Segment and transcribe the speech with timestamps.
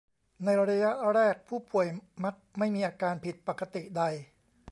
[0.43, 1.87] ในระยะแรกผู้ป่วย
[2.23, 4.03] มักไม่มีอาการผิดปกติใด